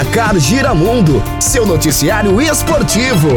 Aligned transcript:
Placar 0.00 0.38
Giramundo, 0.38 1.22
seu 1.38 1.66
noticiário 1.66 2.40
esportivo. 2.40 3.28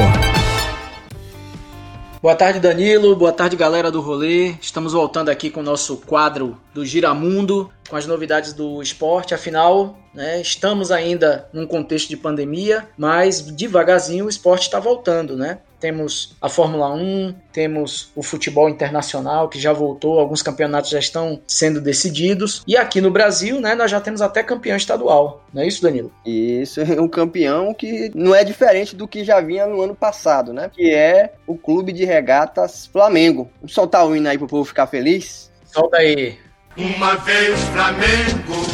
Boa 2.22 2.36
tarde, 2.36 2.62
Danilo. 2.62 3.18
Boa 3.18 3.34
tarde, 3.34 3.58
galera 3.58 3.92
do 3.92 4.00
rolê. 4.00 4.56
Estamos 4.62 4.94
voltando 4.94 5.28
aqui 5.28 5.50
com 5.50 5.60
o 5.60 5.64
nosso 5.64 5.98
quadro 5.98 6.58
do 6.74 6.86
Giramundo, 6.86 7.72
com 7.90 7.96
as 7.96 8.06
novidades 8.06 8.54
do 8.54 8.82
esporte. 8.82 9.34
Afinal, 9.34 9.98
né, 10.14 10.42
estamos 10.42 10.92
ainda 10.92 11.48
num 11.54 11.68
contexto 11.68 12.10
de 12.10 12.18
pandemia, 12.18 12.88
mas 12.98 13.42
devagarzinho 13.42 14.26
o 14.26 14.30
esporte 14.30 14.64
está 14.64 14.80
voltando, 14.80 15.38
né? 15.38 15.60
temos 15.84 16.34
a 16.42 16.48
Fórmula 16.48 16.94
1, 16.94 17.36
temos 17.52 18.10
o 18.16 18.24
futebol 18.24 18.70
internacional 18.70 19.50
que 19.50 19.60
já 19.60 19.74
voltou, 19.74 20.18
alguns 20.18 20.42
campeonatos 20.42 20.90
já 20.90 20.98
estão 20.98 21.42
sendo 21.46 21.82
decididos. 21.82 22.64
E 22.66 22.78
aqui 22.78 23.02
no 23.02 23.12
Brasil, 23.12 23.60
né, 23.60 23.76
nós 23.76 23.92
já 23.92 24.00
temos 24.00 24.22
até 24.22 24.42
campeão 24.42 24.78
estadual. 24.78 25.44
Não 25.54 25.62
é 25.62 25.68
isso, 25.68 25.84
Danilo? 25.84 26.10
Isso, 26.26 26.80
é 26.80 26.86
um 27.02 27.10
campeão 27.10 27.74
que 27.74 28.10
não 28.16 28.34
é 28.34 28.46
diferente 28.46 28.96
do 28.96 29.06
que 29.06 29.26
já 29.26 29.42
vinha 29.42 29.68
no 29.68 29.82
ano 29.82 29.94
passado, 29.94 30.54
né? 30.54 30.72
Que 30.74 30.94
é 30.94 31.34
o 31.46 31.58
Clube 31.58 31.92
de 31.92 32.06
Regatas 32.06 32.86
Flamengo. 32.86 33.52
Vamos 33.60 33.74
soltar 33.74 34.08
o 34.08 34.16
hino 34.16 34.30
aí 34.30 34.38
pro 34.38 34.48
povo 34.48 34.64
ficar 34.64 34.88
feliz? 34.88 35.52
Solta 35.66 35.98
aí. 35.98 36.38
Uma 36.76 37.16
vez 37.18 37.60
Flamengo, 37.66 38.66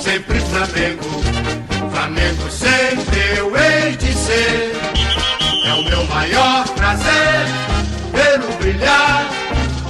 sempre 0.00 0.38
Flamengo. 0.38 1.22
Flamengo 1.90 2.48
sempre 2.48 3.36
eu 3.36 3.56
hei 3.56 3.96
de 3.96 4.12
ser. 4.12 4.72
É 5.66 5.72
o 5.74 5.82
meu 5.82 6.04
maior 6.04 6.64
prazer 6.68 7.46
vê-lo 8.12 8.56
brilhar, 8.58 9.28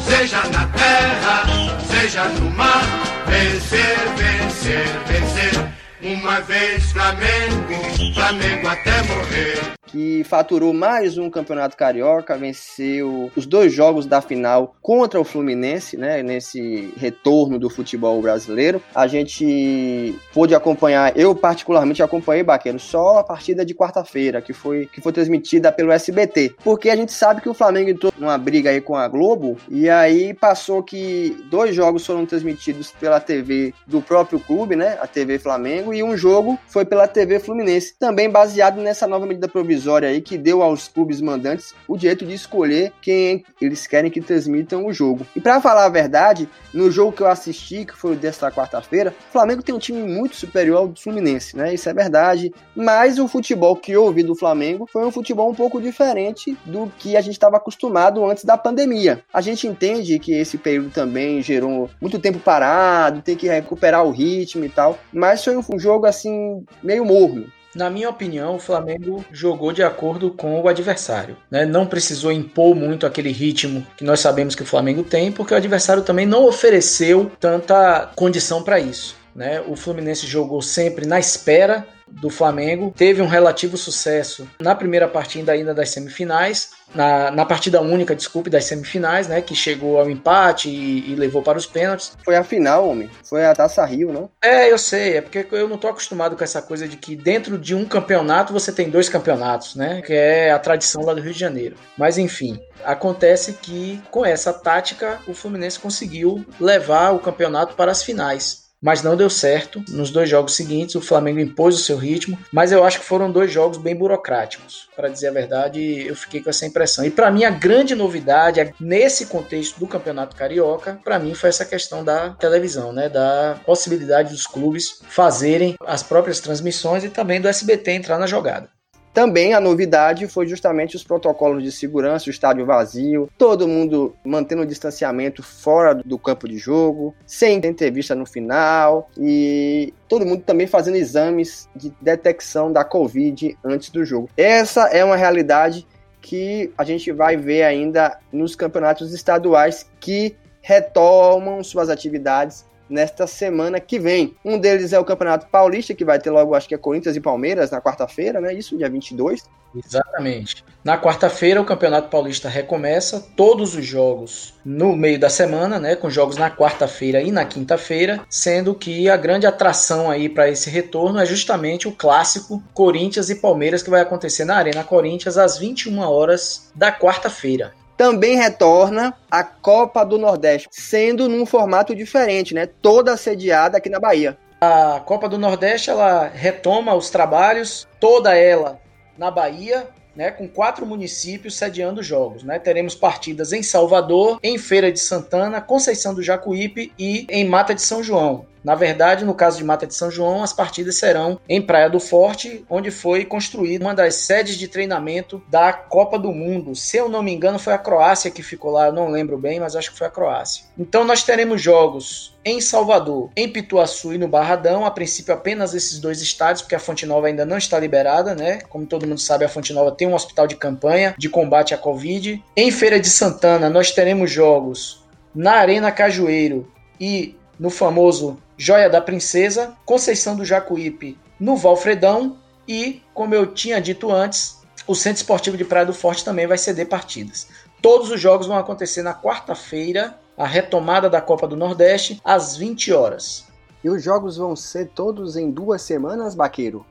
seja 0.08 0.42
na 0.44 0.66
terra, 0.68 1.44
seja 1.86 2.24
no 2.24 2.50
mar. 2.50 2.82
Vencer, 3.26 3.98
vencer, 4.16 4.88
vencer. 5.06 5.68
Uma 6.02 6.40
vez 6.40 6.92
Flamengo, 6.92 8.14
Flamengo 8.14 8.68
até 8.68 9.02
morrer 9.02 9.83
que 9.94 10.24
faturou 10.24 10.74
mais 10.74 11.16
um 11.16 11.30
campeonato 11.30 11.76
carioca, 11.76 12.36
venceu 12.36 13.30
os 13.36 13.46
dois 13.46 13.72
jogos 13.72 14.06
da 14.06 14.20
final 14.20 14.74
contra 14.82 15.20
o 15.20 15.24
Fluminense, 15.24 15.96
né, 15.96 16.20
nesse 16.20 16.92
retorno 16.96 17.60
do 17.60 17.70
futebol 17.70 18.20
brasileiro. 18.20 18.82
A 18.92 19.06
gente 19.06 20.18
pôde 20.32 20.52
acompanhar, 20.52 21.16
eu 21.16 21.32
particularmente 21.32 22.02
acompanhei 22.02 22.42
Baqueiro 22.42 22.80
só 22.80 23.18
a 23.18 23.22
partida 23.22 23.64
de 23.64 23.72
quarta-feira, 23.72 24.42
que 24.42 24.52
foi 24.52 24.86
que 24.92 25.00
foi 25.00 25.12
transmitida 25.12 25.70
pelo 25.70 25.92
SBT, 25.92 26.56
porque 26.64 26.90
a 26.90 26.96
gente 26.96 27.12
sabe 27.12 27.40
que 27.40 27.48
o 27.48 27.54
Flamengo 27.54 27.90
entrou 27.90 28.12
numa 28.18 28.36
briga 28.36 28.70
aí 28.70 28.80
com 28.80 28.96
a 28.96 29.06
Globo 29.06 29.56
e 29.70 29.88
aí 29.88 30.34
passou 30.34 30.82
que 30.82 31.36
dois 31.48 31.72
jogos 31.72 32.04
foram 32.04 32.26
transmitidos 32.26 32.90
pela 32.90 33.20
TV 33.20 33.72
do 33.86 34.02
próprio 34.02 34.40
clube, 34.40 34.74
né, 34.74 34.98
a 35.00 35.06
TV 35.06 35.38
Flamengo, 35.38 35.94
e 35.94 36.02
um 36.02 36.16
jogo 36.16 36.58
foi 36.66 36.84
pela 36.84 37.06
TV 37.06 37.38
Fluminense, 37.38 37.94
também 37.96 38.28
baseado 38.28 38.80
nessa 38.80 39.06
nova 39.06 39.24
medida 39.24 39.46
provisória 39.46 39.83
provisória 39.84 40.08
aí 40.08 40.20
que 40.20 40.38
deu 40.38 40.62
aos 40.62 40.88
clubes 40.88 41.20
mandantes 41.20 41.74
o 41.86 41.96
direito 41.96 42.24
de 42.24 42.34
escolher 42.34 42.92
quem 43.02 43.44
eles 43.60 43.86
querem 43.86 44.10
que 44.10 44.20
transmitam 44.20 44.86
o 44.86 44.92
jogo. 44.92 45.26
E 45.36 45.40
para 45.40 45.60
falar 45.60 45.84
a 45.84 45.88
verdade, 45.90 46.48
no 46.72 46.90
jogo 46.90 47.12
que 47.12 47.22
eu 47.22 47.26
assisti, 47.26 47.84
que 47.84 47.96
foi 47.96 48.16
desta 48.16 48.50
quarta-feira, 48.50 49.14
o 49.28 49.32
Flamengo 49.32 49.62
tem 49.62 49.74
um 49.74 49.78
time 49.78 50.02
muito 50.02 50.36
superior 50.36 50.78
ao 50.78 50.88
do 50.88 51.00
Fluminense, 51.00 51.56
né? 51.56 51.74
Isso 51.74 51.88
é 51.88 51.92
verdade. 51.92 52.52
Mas 52.74 53.18
o 53.18 53.28
futebol 53.28 53.76
que 53.76 53.92
eu 53.92 54.04
ouvi 54.04 54.22
do 54.22 54.34
Flamengo 54.34 54.88
foi 54.90 55.04
um 55.04 55.10
futebol 55.10 55.50
um 55.50 55.54
pouco 55.54 55.80
diferente 55.80 56.56
do 56.64 56.90
que 56.98 57.16
a 57.16 57.20
gente 57.20 57.34
estava 57.34 57.58
acostumado 57.58 58.24
antes 58.24 58.44
da 58.44 58.56
pandemia. 58.56 59.22
A 59.32 59.40
gente 59.40 59.66
entende 59.66 60.18
que 60.18 60.32
esse 60.32 60.56
período 60.56 60.90
também 60.90 61.42
gerou 61.42 61.90
muito 62.00 62.18
tempo 62.18 62.38
parado, 62.38 63.22
tem 63.22 63.36
que 63.36 63.48
recuperar 63.48 64.04
o 64.04 64.10
ritmo 64.10 64.64
e 64.64 64.68
tal, 64.68 64.98
mas 65.12 65.44
foi 65.44 65.56
um 65.56 65.78
jogo 65.78 66.06
assim 66.06 66.64
meio 66.82 67.04
morno. 67.04 67.46
Na 67.74 67.90
minha 67.90 68.08
opinião, 68.08 68.56
o 68.56 68.60
Flamengo 68.60 69.24
jogou 69.32 69.72
de 69.72 69.82
acordo 69.82 70.30
com 70.30 70.60
o 70.60 70.68
adversário. 70.68 71.36
Né? 71.50 71.66
Não 71.66 71.86
precisou 71.86 72.30
impor 72.30 72.74
muito 72.74 73.04
aquele 73.04 73.32
ritmo 73.32 73.84
que 73.96 74.04
nós 74.04 74.20
sabemos 74.20 74.54
que 74.54 74.62
o 74.62 74.66
Flamengo 74.66 75.02
tem, 75.02 75.32
porque 75.32 75.52
o 75.52 75.56
adversário 75.56 76.02
também 76.02 76.24
não 76.24 76.46
ofereceu 76.46 77.30
tanta 77.40 78.10
condição 78.14 78.62
para 78.62 78.78
isso. 78.78 79.16
Né? 79.34 79.60
O 79.66 79.74
Fluminense 79.74 80.26
jogou 80.26 80.62
sempre 80.62 81.06
na 81.06 81.18
espera 81.18 81.86
do 82.08 82.30
Flamengo, 82.30 82.92
teve 82.96 83.22
um 83.22 83.26
relativo 83.26 83.76
sucesso 83.76 84.48
na 84.60 84.74
primeira 84.74 85.08
partida 85.08 85.52
ainda 85.52 85.74
das 85.74 85.90
semifinais, 85.90 86.70
na, 86.94 87.30
na 87.30 87.44
partida 87.44 87.80
única, 87.80 88.14
desculpe, 88.14 88.50
das 88.50 88.64
semifinais, 88.64 89.26
né, 89.26 89.40
que 89.40 89.54
chegou 89.54 89.98
ao 89.98 90.08
empate 90.08 90.68
e, 90.68 91.10
e, 91.10 91.14
levou 91.14 91.42
para 91.42 91.58
os 91.58 91.66
pênaltis. 91.66 92.16
Foi 92.24 92.36
a 92.36 92.44
final, 92.44 92.88
homem. 92.88 93.10
Foi 93.28 93.44
a 93.44 93.54
Taça 93.54 93.84
Rio, 93.84 94.12
não? 94.12 94.30
É, 94.42 94.70
eu 94.70 94.78
sei, 94.78 95.16
é 95.16 95.20
porque 95.20 95.46
eu 95.52 95.68
não 95.68 95.78
tô 95.78 95.88
acostumado 95.88 96.36
com 96.36 96.44
essa 96.44 96.62
coisa 96.62 96.86
de 96.86 96.96
que 96.96 97.16
dentro 97.16 97.58
de 97.58 97.74
um 97.74 97.84
campeonato 97.84 98.52
você 98.52 98.70
tem 98.72 98.90
dois 98.90 99.08
campeonatos, 99.08 99.74
né, 99.74 100.02
que 100.02 100.12
é 100.12 100.52
a 100.52 100.58
tradição 100.58 101.02
lá 101.02 101.14
do 101.14 101.20
Rio 101.20 101.32
de 101.32 101.38
Janeiro. 101.38 101.76
Mas 101.96 102.18
enfim, 102.18 102.58
acontece 102.84 103.54
que 103.54 104.00
com 104.10 104.24
essa 104.24 104.52
tática 104.52 105.18
o 105.26 105.34
Fluminense 105.34 105.78
conseguiu 105.78 106.44
levar 106.60 107.10
o 107.10 107.18
campeonato 107.18 107.74
para 107.74 107.90
as 107.90 108.02
finais 108.02 108.63
mas 108.84 109.02
não 109.02 109.16
deu 109.16 109.30
certo. 109.30 109.82
Nos 109.88 110.10
dois 110.10 110.28
jogos 110.28 110.54
seguintes, 110.54 110.94
o 110.94 111.00
Flamengo 111.00 111.40
impôs 111.40 111.74
o 111.74 111.82
seu 111.82 111.96
ritmo, 111.96 112.38
mas 112.52 112.70
eu 112.70 112.84
acho 112.84 113.00
que 113.00 113.06
foram 113.06 113.32
dois 113.32 113.50
jogos 113.50 113.78
bem 113.78 113.96
burocráticos. 113.96 114.90
Para 114.94 115.08
dizer 115.08 115.28
a 115.28 115.32
verdade, 115.32 116.06
eu 116.06 116.14
fiquei 116.14 116.42
com 116.42 116.50
essa 116.50 116.66
impressão. 116.66 117.02
E 117.02 117.10
para 117.10 117.30
mim, 117.30 117.44
a 117.44 117.50
grande 117.50 117.94
novidade 117.94 118.74
nesse 118.78 119.24
contexto 119.24 119.80
do 119.80 119.86
Campeonato 119.86 120.36
Carioca, 120.36 121.00
para 121.02 121.18
mim 121.18 121.34
foi 121.34 121.48
essa 121.48 121.64
questão 121.64 122.04
da 122.04 122.30
televisão, 122.30 122.92
né? 122.92 123.08
Da 123.08 123.58
possibilidade 123.64 124.32
dos 124.32 124.46
clubes 124.46 125.00
fazerem 125.08 125.76
as 125.86 126.02
próprias 126.02 126.38
transmissões 126.40 127.04
e 127.04 127.08
também 127.08 127.40
do 127.40 127.48
SBT 127.48 127.92
entrar 127.92 128.18
na 128.18 128.26
jogada. 128.26 128.68
Também 129.14 129.54
a 129.54 129.60
novidade 129.60 130.26
foi 130.26 130.44
justamente 130.48 130.96
os 130.96 131.04
protocolos 131.04 131.62
de 131.62 131.70
segurança, 131.70 132.26
o 132.26 132.30
estádio 132.30 132.66
vazio, 132.66 133.30
todo 133.38 133.68
mundo 133.68 134.16
mantendo 134.24 134.62
o 134.62 134.66
distanciamento 134.66 135.40
fora 135.40 135.94
do 135.94 136.18
campo 136.18 136.48
de 136.48 136.58
jogo, 136.58 137.14
sem 137.24 137.58
entrevista 137.64 138.16
no 138.16 138.26
final 138.26 139.08
e 139.16 139.94
todo 140.08 140.26
mundo 140.26 140.42
também 140.42 140.66
fazendo 140.66 140.96
exames 140.96 141.68
de 141.76 141.92
detecção 142.00 142.72
da 142.72 142.84
Covid 142.84 143.56
antes 143.64 143.88
do 143.90 144.04
jogo. 144.04 144.28
Essa 144.36 144.88
é 144.88 145.04
uma 145.04 145.16
realidade 145.16 145.86
que 146.20 146.72
a 146.76 146.82
gente 146.82 147.12
vai 147.12 147.36
ver 147.36 147.62
ainda 147.62 148.18
nos 148.32 148.56
campeonatos 148.56 149.14
estaduais 149.14 149.88
que 150.00 150.34
retomam 150.60 151.62
suas 151.62 151.88
atividades 151.88 152.64
nesta 152.88 153.26
semana 153.26 153.80
que 153.80 153.98
vem. 153.98 154.36
Um 154.44 154.58
deles 154.58 154.92
é 154.92 154.98
o 154.98 155.04
Campeonato 155.04 155.46
Paulista, 155.46 155.94
que 155.94 156.04
vai 156.04 156.18
ter 156.18 156.30
logo, 156.30 156.54
acho 156.54 156.68
que 156.68 156.74
é 156.74 156.78
Corinthians 156.78 157.16
e 157.16 157.20
Palmeiras 157.20 157.70
na 157.70 157.80
quarta-feira, 157.80 158.40
né? 158.40 158.52
Isso, 158.52 158.76
dia 158.76 158.88
22. 158.88 159.44
Exatamente. 159.76 160.64
Na 160.84 160.96
quarta-feira, 160.96 161.60
o 161.60 161.64
Campeonato 161.64 162.08
Paulista 162.08 162.48
recomeça, 162.48 163.26
todos 163.34 163.74
os 163.74 163.84
jogos 163.84 164.54
no 164.64 164.94
meio 164.94 165.18
da 165.18 165.28
semana, 165.28 165.80
né? 165.80 165.96
Com 165.96 166.08
jogos 166.08 166.36
na 166.36 166.50
quarta-feira 166.50 167.20
e 167.20 167.32
na 167.32 167.44
quinta-feira, 167.44 168.20
sendo 168.28 168.74
que 168.74 169.08
a 169.08 169.16
grande 169.16 169.46
atração 169.46 170.10
aí 170.10 170.28
para 170.28 170.48
esse 170.48 170.70
retorno 170.70 171.18
é 171.18 171.26
justamente 171.26 171.88
o 171.88 171.92
clássico 171.92 172.62
Corinthians 172.72 173.30
e 173.30 173.36
Palmeiras, 173.36 173.82
que 173.82 173.90
vai 173.90 174.00
acontecer 174.00 174.44
na 174.44 174.56
Arena 174.56 174.84
Corinthians 174.84 175.36
às 175.36 175.58
21 175.58 175.98
horas 176.00 176.70
da 176.74 176.92
quarta-feira 176.92 177.72
também 177.96 178.36
retorna 178.36 179.14
a 179.30 179.42
Copa 179.42 180.04
do 180.04 180.18
Nordeste, 180.18 180.68
sendo 180.70 181.28
num 181.28 181.46
formato 181.46 181.94
diferente, 181.94 182.54
né? 182.54 182.66
Toda 182.66 183.16
sediada 183.16 183.78
aqui 183.78 183.88
na 183.88 184.00
Bahia. 184.00 184.36
A 184.60 185.00
Copa 185.00 185.28
do 185.28 185.38
Nordeste 185.38 185.90
ela 185.90 186.28
retoma 186.28 186.94
os 186.94 187.10
trabalhos, 187.10 187.86
toda 188.00 188.34
ela 188.34 188.80
na 189.18 189.30
Bahia, 189.30 189.86
né, 190.16 190.30
com 190.30 190.48
quatro 190.48 190.86
municípios 190.86 191.56
sediando 191.56 192.02
jogos. 192.02 192.42
Né? 192.42 192.58
Teremos 192.58 192.94
partidas 192.94 193.52
em 193.52 193.62
Salvador, 193.62 194.38
em 194.42 194.56
Feira 194.58 194.92
de 194.92 195.00
Santana, 195.00 195.60
Conceição 195.60 196.14
do 196.14 196.22
Jacuípe 196.22 196.92
e 196.98 197.26
em 197.28 197.44
Mata 197.44 197.74
de 197.74 197.82
São 197.82 198.02
João. 198.02 198.46
Na 198.64 198.74
verdade, 198.74 199.24
no 199.24 199.34
caso 199.34 199.58
de 199.58 199.64
Mata 199.64 199.86
de 199.86 199.94
São 199.94 200.10
João, 200.10 200.42
as 200.42 200.52
partidas 200.52 200.96
serão 200.96 201.38
em 201.46 201.60
Praia 201.60 201.90
do 201.90 202.00
Forte, 202.00 202.64
onde 202.68 202.90
foi 202.90 203.24
construída 203.24 203.84
uma 203.84 203.94
das 203.94 204.14
sedes 204.14 204.56
de 204.56 204.66
treinamento 204.66 205.42
da 205.48 205.72
Copa 205.72 206.18
do 206.18 206.32
Mundo. 206.32 206.74
Se 206.74 206.96
eu 206.96 207.08
não 207.08 207.22
me 207.22 207.34
engano, 207.34 207.58
foi 207.58 207.74
a 207.74 207.78
Croácia 207.78 208.30
que 208.30 208.42
ficou 208.42 208.70
lá, 208.70 208.86
eu 208.86 208.92
não 208.92 209.10
lembro 209.10 209.36
bem, 209.36 209.60
mas 209.60 209.76
acho 209.76 209.92
que 209.92 209.98
foi 209.98 210.06
a 210.06 210.10
Croácia. 210.10 210.64
Então 210.78 211.04
nós 211.04 211.22
teremos 211.22 211.60
jogos 211.60 212.34
em 212.44 212.60
Salvador, 212.60 213.30
em 213.36 213.48
Pituaçu 213.48 214.12
e 214.12 214.18
no 214.18 214.28
Barradão, 214.28 214.84
a 214.84 214.90
princípio 214.90 215.32
apenas 215.34 215.74
esses 215.74 215.98
dois 215.98 216.20
estádios, 216.20 216.62
porque 216.62 216.74
a 216.74 216.78
Fonte 216.78 217.06
Nova 217.06 217.26
ainda 217.26 217.44
não 217.44 217.58
está 217.58 217.78
liberada, 217.78 218.34
né? 218.34 218.60
Como 218.68 218.86
todo 218.86 219.06
mundo 219.06 219.20
sabe, 219.20 219.44
a 219.44 219.48
Fonte 219.48 219.72
Nova 219.72 219.92
tem 219.92 220.08
um 220.08 220.14
hospital 220.14 220.46
de 220.46 220.56
campanha 220.56 221.14
de 221.18 221.28
combate 221.28 221.74
à 221.74 221.78
Covid. 221.78 222.42
Em 222.56 222.70
Feira 222.70 223.00
de 223.00 223.08
Santana, 223.08 223.68
nós 223.68 223.90
teremos 223.90 224.30
jogos 224.30 225.04
na 225.34 225.52
Arena 225.52 225.90
Cajueiro 225.90 226.70
e 227.00 227.36
no 227.58 227.70
famoso 227.70 228.38
Joia 228.56 228.88
da 228.88 229.00
Princesa, 229.00 229.76
Conceição 229.84 230.36
do 230.36 230.44
Jacuípe 230.44 231.18
no 231.38 231.56
Valfredão 231.56 232.38
e, 232.66 233.02
como 233.12 233.34
eu 233.34 233.46
tinha 233.46 233.80
dito 233.80 234.10
antes, 234.10 234.62
o 234.86 234.94
Centro 234.94 235.18
Esportivo 235.18 235.56
de 235.56 235.64
Praia 235.64 235.86
do 235.86 235.94
Forte 235.94 236.24
também 236.24 236.46
vai 236.46 236.58
ceder 236.58 236.88
partidas. 236.88 237.48
Todos 237.80 238.10
os 238.10 238.20
jogos 238.20 238.46
vão 238.46 238.56
acontecer 238.56 239.02
na 239.02 239.14
quarta-feira, 239.14 240.18
a 240.36 240.46
retomada 240.46 241.08
da 241.08 241.20
Copa 241.20 241.46
do 241.46 241.56
Nordeste, 241.56 242.20
às 242.24 242.56
20 242.56 242.92
horas. 242.92 243.44
E 243.82 243.90
os 243.90 244.02
jogos 244.02 244.36
vão 244.36 244.56
ser 244.56 244.88
todos 244.94 245.36
em 245.36 245.50
duas 245.50 245.82
semanas, 245.82 246.34
Baqueiro? 246.34 246.86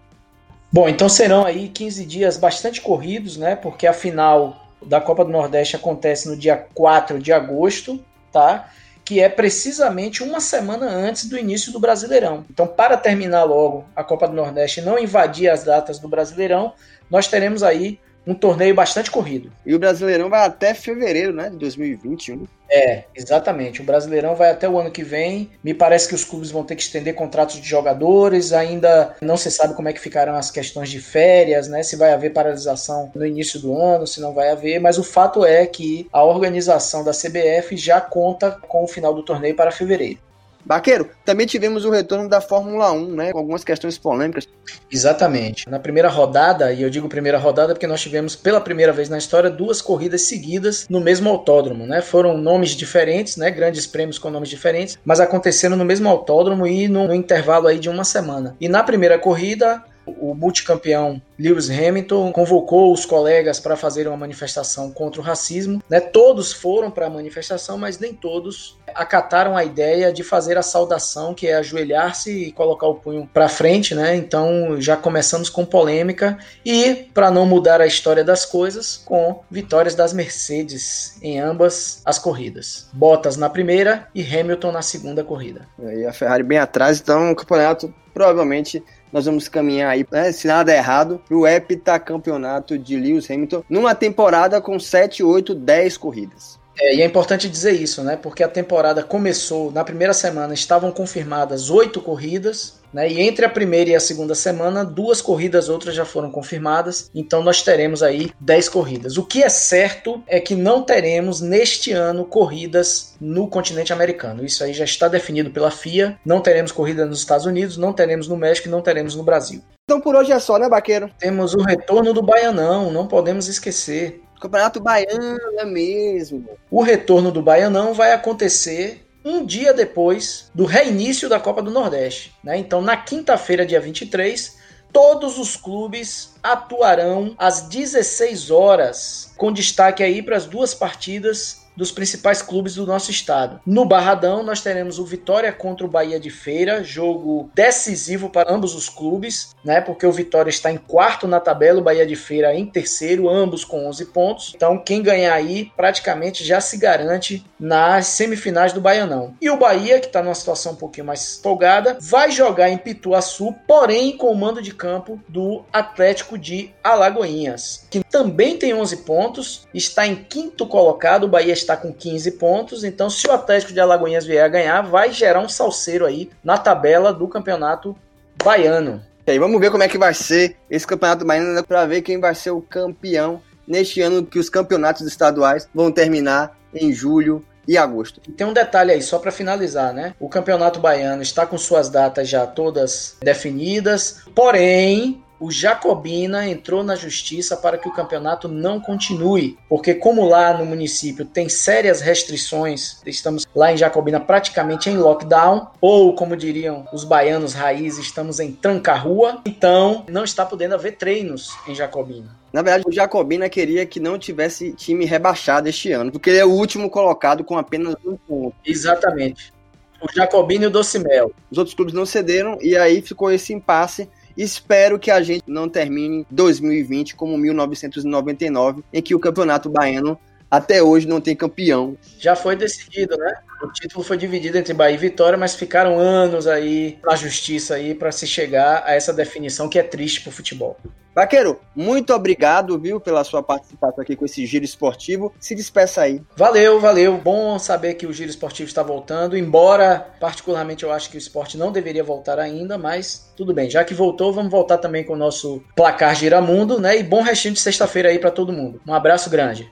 Bom, 0.72 0.88
então 0.88 1.10
serão 1.10 1.46
aí 1.46 1.70
15 1.70 2.06
dias 2.06 2.38
bastante 2.38 2.82
corridos, 2.82 3.38
né? 3.38 3.56
Porque 3.56 3.86
a 3.88 3.94
final 3.94 4.68
da 4.82 5.00
Copa 5.00 5.24
do 5.24 5.32
Nordeste 5.32 5.76
acontece 5.76 6.28
no 6.28 6.38
dia 6.38 6.58
4 6.74 7.20
de 7.20 7.32
agosto, 7.32 8.04
tá? 8.32 8.70
Que 9.06 9.20
é 9.20 9.28
precisamente 9.28 10.24
uma 10.24 10.40
semana 10.40 10.90
antes 10.90 11.26
do 11.26 11.38
início 11.38 11.72
do 11.72 11.80
Brasileirão. 11.80 12.46
Então, 12.50 12.66
para 12.66 12.96
terminar 12.96 13.44
logo 13.44 13.86
a 13.96 14.04
Copa 14.04 14.28
do 14.28 14.34
Nordeste 14.34 14.80
e 14.80 14.84
não 14.84 14.98
invadir 14.98 15.50
as 15.50 15.64
datas 15.64 16.00
do 16.00 16.08
Brasileirão, 16.08 16.74
nós 17.10 17.28
teremos 17.28 17.64
aí 17.64 18.00
um 18.26 18.34
torneio 18.34 18.74
bastante 18.74 19.12
corrido. 19.12 19.52
E 19.66 19.76
o 19.76 19.80
Brasileirão 19.80 20.30
vai 20.30 20.46
até 20.46 20.74
fevereiro, 20.74 21.34
né, 21.34 21.50
de 21.50 21.58
2021. 21.58 22.48
É, 22.70 23.04
exatamente. 23.16 23.82
O 23.82 23.84
Brasileirão 23.84 24.36
vai 24.36 24.50
até 24.50 24.68
o 24.68 24.80
ano 24.80 24.90
que 24.90 25.04
vem. 25.04 25.52
Me 25.64 25.74
parece 25.74 26.08
que 26.08 26.16
os 26.16 26.24
clubes 26.24 26.50
vão 26.50 26.64
ter 26.64 26.76
que 26.76 26.82
estender 26.82 27.14
contratos 27.14 27.62
de 27.62 27.68
jogadores. 27.68 28.52
Ainda 28.52 29.16
não 29.22 29.38
se 29.38 29.52
sabe 29.52 29.76
como 29.76 29.90
é 29.90 29.94
que 29.94 30.00
ficarão 30.00 30.36
as 30.36 30.50
questões 30.50 30.90
de 30.90 31.00
férias, 31.00 31.68
né? 31.68 31.84
Se 31.84 31.96
vai 31.96 32.14
haver 32.14 32.34
paralisação 32.34 33.12
no 33.14 33.26
início 33.26 33.60
do 33.60 33.78
ano, 33.78 34.08
se 34.08 34.20
não 34.20 34.34
vai 34.34 34.50
haver. 34.50 34.80
Mas 34.80 34.98
o 34.98 35.04
fato 35.04 35.46
é 35.46 35.68
que 35.68 36.08
a 36.12 36.24
organização 36.24 37.04
da 37.04 37.12
CBF 37.12 37.78
já 37.78 38.02
conta 38.02 38.52
com 38.68 38.84
o 38.84 38.88
final 38.88 39.14
do 39.14 39.24
torneio 39.24 39.56
para 39.56 39.72
fevereiro. 39.72 40.20
Baqueiro, 40.66 41.10
também 41.26 41.46
tivemos 41.46 41.86
o 41.86 41.90
retorno 41.90 42.30
da 42.30 42.40
Fórmula 42.40 42.92
1, 42.92 43.16
né? 43.16 43.32
Com 43.32 43.40
algumas 43.40 43.64
questões 43.64 43.98
polêmicas. 43.98 44.48
Exatamente. 44.92 45.70
Na 45.70 45.80
primeira 45.80 46.10
rodada, 46.10 46.72
e 46.72 46.82
eu 46.82 46.90
digo 46.90 47.10
primeira 47.10 47.38
rodada 47.38 47.74
porque 47.74 47.88
nós 47.88 48.02
tivemos 48.02 48.36
pela 48.36 48.62
primeira 48.62 48.94
vez 48.94 49.10
na 49.10 49.18
história 49.18 49.50
duas 49.50 49.82
corridas 49.82 50.22
seguidas 50.22 50.88
no 50.90 51.02
mesmo 51.02 51.30
autódromo, 51.30 51.86
né? 51.86 52.02
Foram 52.02 52.38
nomes 52.38 52.72
diferentes, 52.72 53.38
né? 53.38 53.52
Grandes 53.52 53.86
prêmios 53.86 54.18
com 54.18 54.30
nomes 54.30 54.50
diferentes, 54.50 54.98
mas 55.04 55.20
aconteceram 55.20 55.76
no 55.76 55.86
mesmo 55.86 56.08
autódromo 56.08 56.66
e 56.66 56.88
no, 56.88 57.08
no 57.08 57.14
intervalo 57.14 57.68
aí 57.68 57.78
de 57.78 57.90
uma 57.90 58.04
semana. 58.04 58.56
E 58.60 58.70
na 58.70 58.84
primeira 58.84 59.20
corrida, 59.20 59.84
o 60.06 60.34
multicampeão 60.34 61.22
Lewis 61.40 61.70
Hamilton 61.70 62.32
convocou 62.32 62.94
os 62.94 63.06
colegas 63.06 63.60
para 63.60 63.76
fazer 63.76 64.08
uma 64.08 64.18
manifestação 64.18 64.92
contra 64.92 65.20
o 65.20 65.24
racismo. 65.24 65.82
Né? 65.90 66.00
Todos 66.00 66.54
foram 66.54 66.92
para 66.92 67.08
a 67.08 67.10
manifestação, 67.10 67.78
mas 67.78 67.98
nem 68.00 68.14
todos 68.14 68.78
acataram 68.94 69.58
a 69.58 69.64
ideia 69.64 70.14
de 70.14 70.24
fazer 70.24 70.58
a 70.58 70.62
saudação, 70.62 71.34
que 71.34 71.48
é 71.48 71.56
ajoelhar-se 71.56 72.32
e 72.32 72.52
colocar 72.52 72.88
o 72.88 72.96
punho 72.96 73.30
para 73.34 73.50
frente. 73.50 73.96
Né? 73.96 74.16
Então 74.16 74.80
já 74.80 74.96
começamos 74.96 75.50
com 75.50 75.66
polêmica 75.66 76.38
e, 76.66 77.08
para 77.14 77.32
não 77.32 77.46
mudar 77.46 77.82
a 77.82 77.88
história 77.88 78.24
das 78.24 78.46
coisas, 78.46 78.98
com 78.98 79.42
vitórias 79.50 79.96
das 79.96 80.14
Mercedes 80.14 81.18
em 81.22 81.40
ambas 81.40 82.02
as 82.06 82.20
corridas. 82.20 82.90
Bottas 82.94 83.38
na 83.38 83.50
primeira 83.50 84.08
e 84.14 84.22
Hamilton 84.22 84.72
na 84.72 84.82
segunda 84.82 85.24
corrida. 85.24 85.68
E 85.80 86.06
a 86.06 86.14
Ferrari 86.14 86.44
bem 86.44 86.60
atrás, 86.60 87.00
então 87.00 87.32
o 87.32 87.36
campeonato 87.36 87.94
provavelmente 88.14 88.84
nós 89.14 89.26
vamos 89.26 89.48
caminhar 89.48 89.92
aí, 89.92 90.06
né, 90.12 90.32
se 90.32 90.48
nada 90.48 90.74
é 90.74 90.78
errado, 90.78 91.22
pro 91.28 91.48
heptacampeonato 91.48 92.78
de 92.78 92.98
Lewis 92.98 93.30
Hamilton 93.30 93.64
numa 93.70 93.94
temporada 93.94 94.60
com 94.60 94.80
7, 94.80 95.24
8, 95.24 95.54
10 95.54 95.98
corridas. 95.98 96.60
É, 96.80 96.96
e 96.96 97.02
é 97.04 97.06
importante 97.06 97.48
dizer 97.48 97.74
isso, 97.74 98.04
né? 98.04 98.18
Porque 98.18 98.44
a 98.44 98.48
temporada 98.48 99.04
começou, 99.04 99.72
na 99.72 99.84
primeira 99.84 100.14
semana 100.14 100.56
estavam 100.56 100.92
confirmadas 100.92 101.70
oito 101.70 102.02
corridas, 102.02 102.80
né? 102.94 103.10
E 103.10 103.22
entre 103.22 103.46
a 103.46 103.50
primeira 103.50 103.92
e 103.92 103.96
a 103.96 104.00
segunda 104.00 104.36
semana, 104.36 104.86
duas 104.86 105.22
corridas 105.22 105.70
outras 105.70 105.96
já 105.96 106.06
foram 106.06 106.30
confirmadas. 106.32 107.10
Então 107.14 107.44
nós 107.44 107.62
teremos 107.62 108.04
aí 108.04 108.32
10 108.40 108.70
corridas. 108.70 109.18
O 109.18 109.26
que 109.26 109.44
é 109.44 109.50
certo 109.50 110.24
é 110.28 110.40
que 110.40 110.56
não 110.56 110.84
teremos 110.84 111.42
neste 111.42 111.92
ano 111.92 112.26
corridas 112.26 113.16
no 113.20 113.48
continente 113.48 113.92
americano. 113.92 114.46
Isso 114.46 114.64
aí 114.64 114.74
já 114.74 114.86
está 114.86 115.08
definido 115.08 115.52
pela 115.52 115.72
FIA. 115.72 116.18
Não 116.26 116.42
teremos 116.42 116.72
corrida 116.72 117.06
nos 117.06 117.20
Estados 117.20 117.46
Unidos, 117.46 117.78
não 117.78 117.94
teremos 117.94 118.28
no 118.28 118.38
México 118.38 118.68
e 118.68 118.72
não 118.72 118.82
teremos 118.82 119.16
no 119.16 119.24
Brasil. 119.24 119.62
Então 119.86 120.00
por 120.00 120.16
hoje 120.16 120.32
é 120.32 120.40
só, 120.40 120.58
né, 120.58 120.70
Baqueiro? 120.70 121.10
Temos 121.20 121.54
o 121.54 121.62
retorno 121.62 122.14
do 122.14 122.22
Baianão, 122.22 122.92
não 122.92 123.08
podemos 123.08 123.48
esquecer. 123.48 124.22
Campeonato 124.40 124.82
Baiano 124.82 125.40
é 125.58 125.66
mesmo. 125.66 126.46
O 126.70 126.82
retorno 126.82 127.32
do 127.32 127.42
Baianão 127.42 127.94
vai 127.94 128.12
acontecer 128.12 129.03
um 129.24 129.46
dia 129.46 129.74
depois 129.74 130.50
do 130.54 130.66
reinício 130.66 131.30
da 131.30 131.40
Copa 131.40 131.62
do 131.62 131.72
Nordeste. 131.72 132.36
Né? 132.44 132.58
Então, 132.58 132.82
na 132.82 132.98
quinta-feira, 132.98 133.66
dia 133.66 133.80
23, 133.80 134.58
todos 134.92 135.40
os 135.40 135.56
clubes 135.56 136.36
atuarão 136.44 137.34
às 137.38 137.62
16 137.64 138.52
horas, 138.52 139.34
com 139.38 139.52
destaque 139.52 140.04
aí 140.04 140.22
para 140.22 140.38
as 140.38 140.46
duas 140.46 140.74
partidas 140.74 141.63
dos 141.76 141.92
principais 141.92 142.42
clubes 142.42 142.76
do 142.76 142.86
nosso 142.86 143.12
estado. 143.12 143.60
No 143.66 143.86
Barradão, 143.86 144.44
nós 144.44 144.62
teremos 144.62 145.00
o 145.00 145.06
Vitória 145.06 145.52
contra 145.52 145.86
o 145.86 145.90
Bahia 145.90 146.20
de 146.20 146.30
Feira, 146.30 146.84
jogo 146.84 147.50
decisivo 147.54 148.30
para 148.30 148.52
ambos 148.52 148.76
os 148.76 148.90
clubes, 148.90 149.56
né? 149.64 149.82
Porque 149.82 150.06
o 150.06 150.12
Vitória 150.12 150.50
está 150.50 150.72
em 150.72 150.78
quarto 150.78 151.28
na 151.28 151.40
tabela, 151.40 151.80
o 151.80 151.84
Bahia 151.84 152.06
de 152.06 152.16
Feira 152.16 152.54
em 152.54 152.66
terceiro, 152.66 153.30
ambos 153.30 153.64
com 153.64 153.88
11 153.88 154.06
pontos. 154.08 154.54
Então, 154.56 154.78
quem 154.78 155.02
ganhar 155.02 155.34
aí 155.34 155.72
praticamente 155.76 156.44
já 156.44 156.62
se 156.62 156.78
garante 156.78 157.46
nas 157.60 158.08
semifinais 158.08 158.74
do 158.74 158.82
Baianão. 158.82 159.36
E 159.42 159.50
o 159.50 159.58
Bahia, 159.58 160.00
que 160.00 160.08
está 160.08 160.22
numa 160.22 160.36
situação 160.36 160.74
um 160.74 160.78
pouquinho 160.78 161.08
mais 161.08 161.40
folgada, 161.42 161.98
vai 162.02 162.32
jogar 162.32 162.70
em 162.70 162.78
Pituaçu, 162.78 163.54
porém 163.68 164.18
com 164.18 164.32
o 164.32 164.36
mando 164.36 164.62
de 164.62 164.74
campo 164.74 165.22
do 165.28 165.64
Atlético 165.72 166.38
de 166.38 166.72
Alagoinhas, 166.84 167.88
que 167.90 168.04
também 168.04 168.58
tem 168.58 168.74
11 168.74 168.98
pontos, 168.98 169.68
está 169.74 170.06
em 170.06 170.16
quinto 170.16 170.68
colocado, 170.68 171.24
o 171.24 171.28
Bahia 171.28 171.54
está 171.64 171.76
com 171.76 171.92
15 171.92 172.32
pontos, 172.32 172.84
então 172.84 173.10
se 173.10 173.28
o 173.28 173.32
Atlético 173.32 173.74
de 173.74 173.80
Alagoinhas 173.80 174.26
vier 174.26 174.46
a 174.46 174.48
ganhar, 174.48 174.82
vai 174.82 175.12
gerar 175.12 175.40
um 175.40 175.50
salseiro 175.50 176.06
aí 176.06 176.30
na 176.44 176.58
tabela 176.58 177.12
do 177.12 177.28
campeonato 177.28 177.96
baiano. 178.44 179.02
E 179.26 179.32
aí, 179.32 179.40
vamos 179.40 179.60
ver 179.60 179.72
como 179.72 179.84
é 179.84 179.88
que 179.88 179.98
vai 179.98 180.14
ser 180.14 180.58
esse 180.70 180.86
campeonato 180.86 181.26
baiano 181.26 181.54
né, 181.54 181.64
para 181.66 181.86
ver 181.86 182.02
quem 182.02 182.20
vai 182.20 182.36
ser 182.36 182.52
o 182.52 182.62
campeão 182.62 183.42
neste 183.66 184.02
ano 184.02 184.26
que 184.26 184.38
os 184.38 184.50
campeonatos 184.50 185.08
estaduais 185.08 185.68
vão 185.74 185.92
terminar 185.92 186.58
em 186.74 186.92
julho 186.92 187.44
e 187.68 187.78
agosto. 187.78 188.20
Tem 188.32 188.46
um 188.46 188.54
detalhe 188.54 188.92
aí, 188.92 189.02
só 189.02 189.18
para 189.20 189.32
finalizar, 189.32 189.94
né? 189.94 190.14
O 190.20 190.28
Campeonato 190.28 190.80
Baiano 190.80 191.22
está 191.22 191.46
com 191.46 191.58
suas 191.58 191.90
datas 191.90 192.28
já 192.28 192.46
todas 192.46 193.16
definidas, 193.22 194.24
porém 194.36 195.23
o 195.44 195.52
Jacobina 195.52 196.48
entrou 196.48 196.86
na 196.86 196.96
justiça 196.96 197.58
para 197.58 197.78
que 197.78 197.86
o 197.86 197.92
campeonato 197.92 198.48
não 198.48 198.80
continue, 198.80 199.58
porque 199.68 199.94
como 199.94 200.26
lá 200.26 200.58
no 200.58 200.66
município 200.66 201.26
tem 201.26 201.50
sérias 201.50 202.00
restrições, 202.00 203.02
estamos 203.06 203.46
lá 203.54 203.74
em 203.74 203.76
Jacobina 203.76 204.22
praticamente 204.22 204.90
em 204.90 204.96
lockdown, 204.96 205.68
ou 205.82 206.16
como 206.16 206.38
diriam 206.38 206.88
os 206.94 207.04
baianos 207.04 207.54
raiz, 207.54 207.98
estamos 207.98 208.40
em 208.40 208.54
tranca-rua, 208.54 209.42
então 209.46 210.06
não 210.08 210.24
está 210.24 210.46
podendo 210.46 210.76
haver 210.76 210.96
treinos 210.96 211.50
em 211.68 211.76
Jacobina. 211.76 212.34
Na 212.54 212.62
verdade, 212.62 212.86
o 212.88 212.92
Jacobina 212.94 213.50
queria 213.50 213.86
que 213.86 214.00
não 214.00 214.18
tivesse 214.18 214.72
time 214.72 215.04
rebaixado 215.04 215.68
este 215.68 215.92
ano, 215.92 216.10
porque 216.10 216.30
ele 216.30 216.40
é 216.40 216.46
o 216.46 216.52
último 216.52 216.90
colocado 216.90 217.44
com 217.44 217.58
apenas 217.58 217.96
um 218.06 218.16
ponto. 218.16 218.56
Exatamente. 218.66 219.52
O 220.00 220.08
Jacobina 220.10 220.64
e 220.64 220.68
o 220.68 220.72
Docimel. 220.72 221.34
Os 221.52 221.58
outros 221.58 221.76
clubes 221.76 221.94
não 221.94 222.06
cederam 222.06 222.58
e 222.62 222.78
aí 222.78 223.02
ficou 223.02 223.30
esse 223.30 223.54
impasse 223.54 224.10
Espero 224.36 224.98
que 224.98 225.12
a 225.12 225.22
gente 225.22 225.44
não 225.48 225.70
termine 225.70 226.26
2020 226.30 227.16
como 227.16 227.38
1999, 227.38 228.84
em 228.92 229.02
que 229.02 229.14
o 229.14 229.20
Campeonato 229.20 229.70
Baiano 229.70 230.18
até 230.54 230.84
hoje 230.84 231.08
não 231.08 231.20
tem 231.20 231.36
campeão. 231.36 231.98
Já 232.20 232.36
foi 232.36 232.56
decidido, 232.56 233.18
né? 233.18 233.34
O 233.64 233.72
título 233.72 234.04
foi 234.04 234.18
dividido 234.18 234.56
entre 234.56 234.72
Bahia 234.72 234.94
e 234.94 235.00
Vitória, 235.00 235.36
mas 235.36 235.56
ficaram 235.56 235.98
anos 235.98 236.46
aí 236.46 237.00
na 237.04 237.16
justiça 237.16 237.74
aí 237.74 237.96
para 237.96 238.12
se 238.12 238.28
chegar 238.28 238.84
a 238.86 238.94
essa 238.94 239.12
definição 239.12 239.68
que 239.68 239.80
é 239.80 239.84
triste 239.84 240.22
pro 240.22 240.32
futebol. 240.32 240.78
Vaqueiro, 241.16 241.60
muito 241.76 242.14
obrigado, 242.14 242.78
viu, 242.78 243.00
pela 243.00 243.24
sua 243.24 243.42
participação 243.42 244.02
aqui 244.04 244.16
com 244.16 244.26
esse 244.26 244.46
giro 244.46 244.64
esportivo. 244.64 245.34
Se 245.40 245.56
despeça 245.56 246.02
aí. 246.02 246.22
Valeu, 246.36 246.80
valeu. 246.80 247.18
Bom 247.18 247.58
saber 247.58 247.96
que 247.96 248.06
o 248.06 248.14
giro 248.14 248.30
esportivo 248.30 248.68
está 248.68 248.84
voltando, 248.84 249.36
embora 249.36 250.08
particularmente 250.20 250.84
eu 250.84 250.92
acho 250.92 251.10
que 251.10 251.18
o 251.18 251.20
esporte 251.20 251.58
não 251.58 251.72
deveria 251.72 252.04
voltar 252.04 252.38
ainda, 252.38 252.78
mas 252.78 253.32
tudo 253.36 253.56
bem. 253.56 253.72
Já 253.72 253.84
que 253.84 253.96
voltou, 253.96 254.32
vamos 254.32 254.52
voltar 254.52 254.78
também 254.78 255.04
com 255.04 255.14
o 255.14 255.18
nosso 255.18 255.64
placar 255.76 256.16
Giramundo, 256.16 256.80
né? 256.80 257.00
E 257.00 257.02
bom 257.02 257.24
restinho 257.24 257.56
de 257.56 257.60
sexta-feira 257.60 258.10
aí 258.10 258.20
para 258.20 258.30
todo 258.30 258.54
mundo. 258.54 258.80
Um 258.88 258.94
abraço 258.94 259.32
grande. 259.32 259.72